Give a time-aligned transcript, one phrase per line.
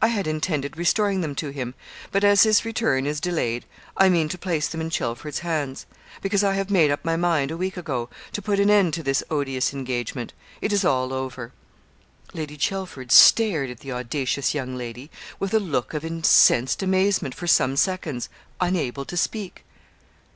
[0.00, 1.74] I had intended restoring them to him;
[2.12, 3.64] but as his return is delayed,
[3.96, 5.84] I mean to place them in Chelford's hands;
[6.22, 9.02] because I have made up my mind, a week ago, to put an end to
[9.02, 10.32] this odious engagement.
[10.60, 11.52] It is all over.'
[12.32, 15.10] Lady Chelford stared at the audacious young lady
[15.40, 18.28] with a look of incensed amazement for some seconds,
[18.60, 19.64] unable to speak.